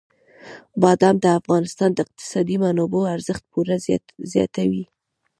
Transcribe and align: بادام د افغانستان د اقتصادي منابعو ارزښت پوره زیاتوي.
بادام 0.81 1.15
د 1.21 1.25
افغانستان 1.39 1.89
د 1.93 1.99
اقتصادي 2.05 2.55
منابعو 2.63 3.11
ارزښت 3.15 3.43
پوره 3.51 3.75
زیاتوي. 4.33 4.85